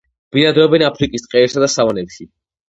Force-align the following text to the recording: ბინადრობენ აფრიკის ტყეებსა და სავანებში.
ბინადრობენ 0.35 0.83
აფრიკის 0.87 1.27
ტყეებსა 1.27 1.63
და 1.65 1.71
სავანებში. 1.75 2.29